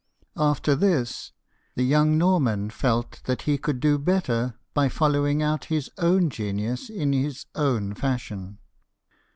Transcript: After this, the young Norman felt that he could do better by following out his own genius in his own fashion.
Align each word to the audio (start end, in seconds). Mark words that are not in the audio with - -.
After 0.39 0.75
this, 0.75 1.31
the 1.75 1.83
young 1.83 2.17
Norman 2.17 2.71
felt 2.71 3.21
that 3.25 3.43
he 3.43 3.59
could 3.59 3.79
do 3.79 3.99
better 3.99 4.55
by 4.73 4.89
following 4.89 5.43
out 5.43 5.65
his 5.65 5.91
own 5.99 6.31
genius 6.31 6.89
in 6.89 7.13
his 7.13 7.45
own 7.53 7.93
fashion. 7.93 8.57